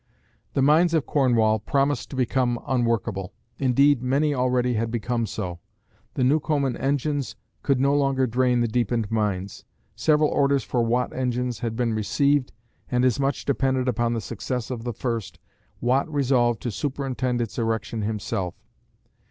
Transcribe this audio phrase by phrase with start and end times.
[0.55, 5.59] The mines of Cornwall promised to become unworkable; indeed, many already had became so.
[6.15, 9.63] The Newcomen engines could no longer drain the deepened mines.
[9.95, 12.51] Several orders for Watt engines had been received,
[12.89, 15.37] and as much depended upon the success of the first,
[15.81, 18.55] Watt resolved to superintend its erection himself.